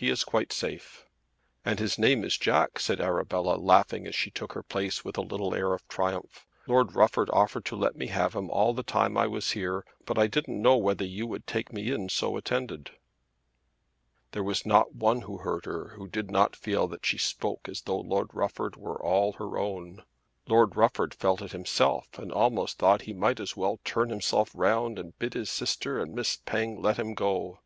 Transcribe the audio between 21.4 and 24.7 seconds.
it himself and almost thought he might as well turn himself